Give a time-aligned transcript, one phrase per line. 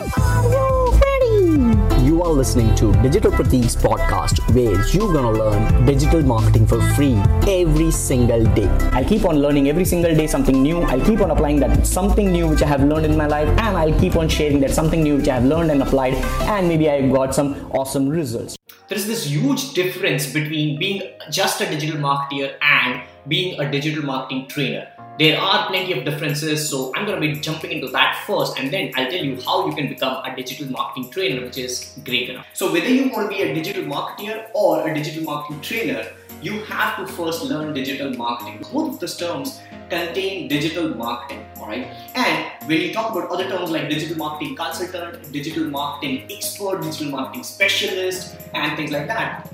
[0.00, 2.06] Are you ready?
[2.06, 7.16] You are listening to Digital Pratik's podcast where you're gonna learn digital marketing for free
[7.46, 8.68] every single day.
[8.92, 10.80] I'll keep on learning every single day something new.
[10.80, 13.76] I'll keep on applying that something new which I have learned in my life and
[13.76, 16.88] I'll keep on sharing that something new which I have learned and applied and maybe
[16.88, 18.56] I've got some awesome results.
[18.90, 24.04] There is this huge difference between being just a digital marketer and being a digital
[24.04, 24.88] marketing trainer.
[25.16, 28.72] There are plenty of differences, so I'm going to be jumping into that first and
[28.72, 32.30] then I'll tell you how you can become a digital marketing trainer, which is great
[32.30, 32.46] enough.
[32.52, 36.08] So, whether you want to be a digital marketer or a digital marketing trainer,
[36.42, 38.58] you have to first learn digital marketing.
[38.72, 41.86] Both of these terms contain digital marketing, alright?
[42.16, 47.10] And when you talk about other terms like digital marketing consultant, digital marketing expert, digital
[47.10, 49.48] marketing specialist, and things like that,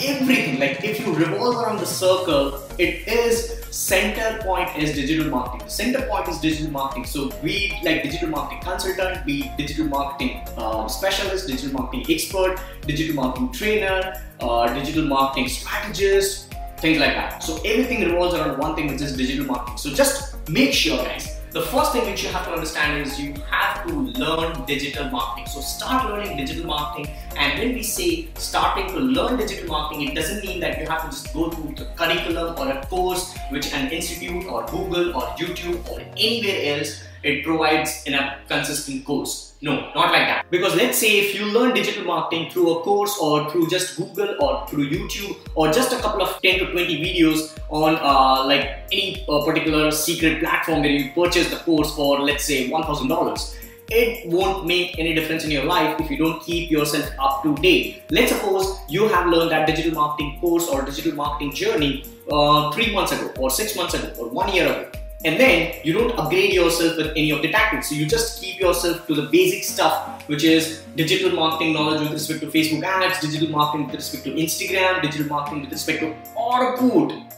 [0.00, 5.66] everything like if you revolve around the circle it is center point is digital marketing.
[5.66, 7.06] The center point is digital marketing.
[7.06, 13.14] So we like digital marketing consultant be digital marketing uh, specialist digital marketing expert digital
[13.14, 17.42] marketing trainer uh, digital marketing strategist things like that.
[17.42, 19.78] So everything revolves around one thing which is digital marketing.
[19.78, 23.32] So just make sure guys the first thing which you have to understand is you
[23.50, 25.46] have to learn digital marketing.
[25.46, 27.14] So start learning digital marketing.
[27.34, 31.04] And when we say starting to learn digital marketing, it doesn't mean that you have
[31.04, 35.22] to just go through the curriculum or a course which an institute or Google or
[35.40, 39.54] YouTube or anywhere else it provides in a consistent course.
[39.62, 40.50] No, not like that.
[40.50, 44.36] Because let's say if you learn digital marketing through a course or through just Google
[44.40, 48.86] or through YouTube or just a couple of 10 to 20 videos on uh, like
[48.92, 53.56] any uh, particular secret platform where you purchase the course for let's say $1,000
[53.88, 57.54] it won't make any difference in your life if you don't keep yourself up to
[57.56, 58.02] date.
[58.10, 62.92] Let's suppose you have learned that digital marketing course or digital marketing journey uh, three
[62.92, 64.90] months ago, or six months ago, or one year ago
[65.24, 67.88] and then you don't upgrade yourself with any of the tactics.
[67.88, 72.12] So you just keep yourself to the basic stuff, which is digital marketing knowledge with
[72.12, 76.14] respect to Facebook ads, digital marketing with respect to Instagram, digital marketing with respect to
[76.36, 77.32] Orkut.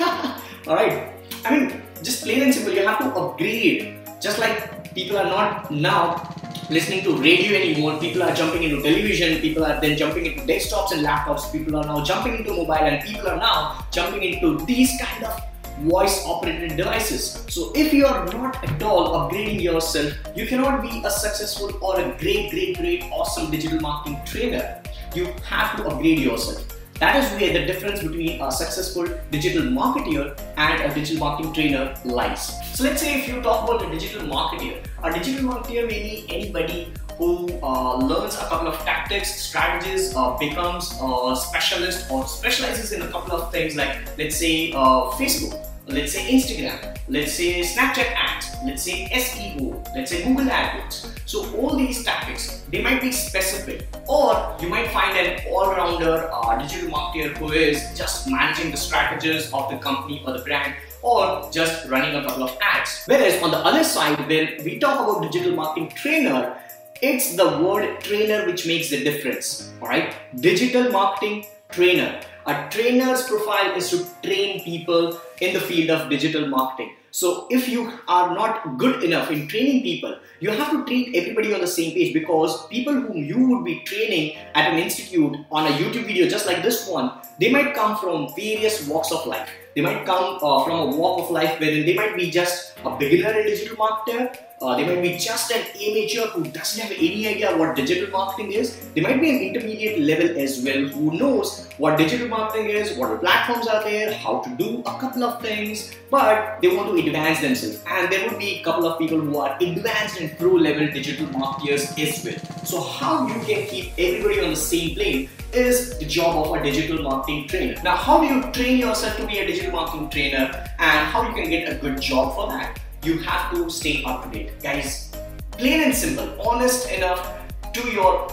[0.66, 1.12] Alright,
[1.44, 3.96] I mean, just plain and simple, you have to upgrade.
[4.20, 6.34] Just like people are not now
[6.70, 7.98] listening to radio anymore.
[7.98, 9.40] People are jumping into television.
[9.40, 11.50] People are then jumping into desktops and laptops.
[11.52, 15.40] People are now jumping into mobile, and people are now jumping into these kind of
[15.82, 17.44] voice operated devices.
[17.48, 22.00] So if you are not at all upgrading yourself, you cannot be a successful or
[22.00, 24.82] a great, great, great, awesome digital marketing trainer.
[25.14, 26.64] You have to upgrade yourself.
[27.00, 31.94] That is where the difference between a successful digital marketer and a digital marketing trainer
[32.04, 32.58] lies.
[32.76, 36.26] So let's say if you talk about a digital marketer, a digital marketer may be
[36.28, 42.92] anybody who uh, learns a couple of tactics, strategies, uh, becomes a specialist or specializes
[42.92, 47.60] in a couple of things like let's say uh, Facebook let's say Instagram, let's say
[47.60, 51.08] Snapchat ads, let's say SEO, let's say Google AdWords.
[51.24, 56.60] So all these tactics, they might be specific or you might find an all-rounder uh,
[56.60, 61.48] digital marketer who is just managing the strategies of the company or the brand or
[61.50, 63.04] just running a couple of ads.
[63.06, 66.58] Whereas on the other side, when we talk about digital marketing trainer,
[67.00, 69.72] it's the word trainer which makes the difference.
[69.80, 70.14] Alright?
[70.40, 72.20] Digital marketing trainer.
[72.46, 76.94] A trainer's profile is to train people in the field of digital marketing.
[77.10, 81.54] So if you are not good enough in training people, you have to treat everybody
[81.54, 85.66] on the same page because people whom you would be training at an institute on
[85.66, 89.48] a YouTube video just like this one, they might come from various walks of life.
[89.78, 92.90] They might come uh, from a walk of life wherein they might be just a
[92.98, 97.28] beginner in digital marketer uh, they might be just an amateur who doesn't have any
[97.28, 98.76] idea what digital marketing is.
[98.94, 103.20] They might be an intermediate level as well who knows what digital marketing is, what
[103.20, 107.40] platforms are there, how to do a couple of things, but they want to advance
[107.40, 107.84] themselves.
[107.86, 111.26] And there would be a couple of people who are advanced and pro level digital
[111.26, 112.64] marketers as well.
[112.64, 116.62] So, how you can keep everybody on the same plane is the job of a
[116.62, 117.80] digital marketing trainer.
[117.82, 121.34] Now, how do you train yourself to be a digital marketing trainer and how you
[121.34, 122.78] can get a good job for that?
[123.04, 124.60] you have to stay up to date.
[124.62, 125.12] Guys,
[125.52, 127.38] plain and simple, honest enough
[127.72, 128.28] to your.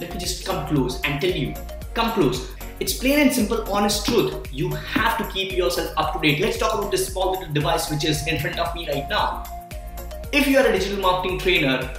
[0.00, 1.54] Let me just come close and tell you.
[1.94, 2.50] Come close.
[2.80, 4.52] It's plain and simple, honest truth.
[4.52, 6.40] You have to keep yourself up to date.
[6.40, 9.44] Let's talk about this small little device which is in front of me right now.
[10.32, 11.94] If you are a digital marketing trainer,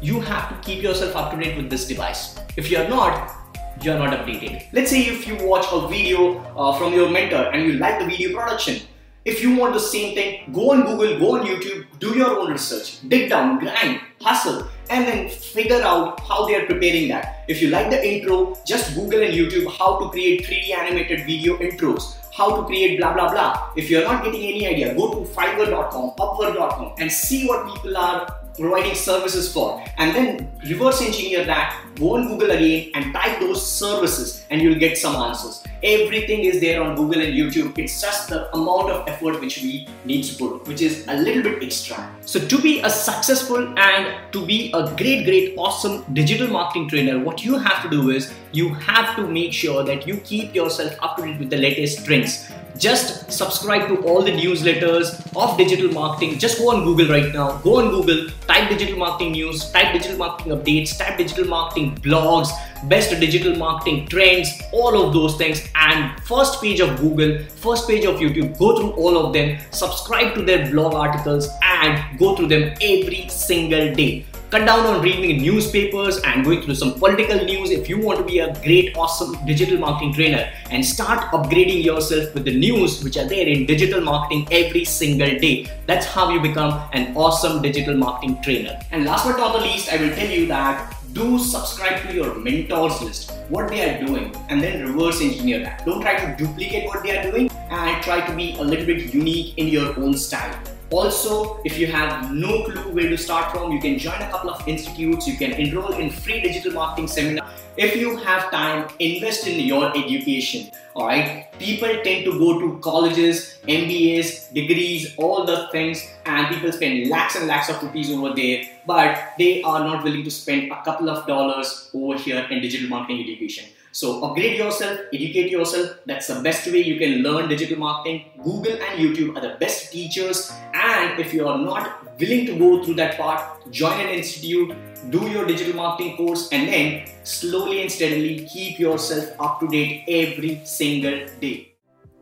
[0.00, 2.38] you have to keep yourself up to date with this device.
[2.56, 3.35] If you are not,
[3.82, 4.66] you are not updated.
[4.72, 8.06] Let's say if you watch a video uh, from your mentor and you like the
[8.06, 8.86] video production,
[9.24, 12.52] if you want the same thing, go on Google, go on YouTube, do your own
[12.52, 17.44] research, dig down, grind, hustle, and then figure out how they are preparing that.
[17.48, 21.56] If you like the intro, just Google and YouTube how to create 3D animated video
[21.58, 23.72] intros, how to create blah blah blah.
[23.76, 28.28] If you're not getting any idea, go to fiverr.com, upwork.com, and see what people are
[28.58, 29.84] providing services for.
[29.98, 34.78] And then reverse engineer that, go on Google again and type those services and you'll
[34.78, 35.64] get some answers.
[35.82, 37.78] Everything is there on Google and YouTube.
[37.78, 41.42] It's just the amount of effort which we need to put, which is a little
[41.42, 42.10] bit extra.
[42.22, 47.18] So to be a successful and to be a great, great, awesome digital marketing trainer,
[47.18, 50.94] what you have to do is you have to make sure that you keep yourself
[51.02, 55.90] up to date with the latest trends just subscribe to all the newsletters of digital
[55.92, 56.38] marketing.
[56.38, 57.58] Just go on Google right now.
[57.58, 62.48] Go on Google, type digital marketing news, type digital marketing updates, type digital marketing blogs,
[62.88, 65.66] best digital marketing trends, all of those things.
[65.74, 70.34] And first page of Google, first page of YouTube, go through all of them, subscribe
[70.34, 74.26] to their blog articles, and go through them every single day
[74.56, 78.24] cut down on reading newspapers and going through some political news if you want to
[78.24, 83.18] be a great, awesome digital marketing trainer and start upgrading yourself with the news which
[83.18, 85.70] are there in digital marketing every single day.
[85.86, 88.80] That's how you become an awesome digital marketing trainer.
[88.92, 92.34] And last but not the least, I will tell you that do subscribe to your
[92.36, 95.84] mentors list, what they are doing, and then reverse engineer that.
[95.84, 99.12] Don't try to duplicate what they are doing and try to be a little bit
[99.12, 100.58] unique in your own style.
[100.90, 104.50] Also, if you have no clue where to start from, you can join a couple
[104.50, 107.50] of institutes, you can enroll in free digital marketing seminar.
[107.76, 110.70] If you have time, invest in your education.
[110.94, 117.10] Alright, people tend to go to colleges, MBAs, degrees, all the things, and people spend
[117.10, 120.82] lakhs and lakhs of rupees over there, but they are not willing to spend a
[120.84, 123.64] couple of dollars over here in digital marketing education.
[123.96, 126.00] So upgrade yourself, educate yourself.
[126.04, 128.26] That's the best way you can learn digital marketing.
[128.44, 130.52] Google and YouTube are the best teachers.
[130.74, 134.76] And if you are not willing to go through that part, join an institute,
[135.08, 140.04] do your digital marketing course, and then slowly and steadily keep yourself up to date
[140.08, 141.72] every single day.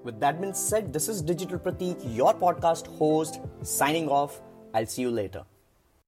[0.04, 4.40] With that being said, this is Digital Pratik, your podcast host, signing off.
[4.74, 5.42] I'll see you later.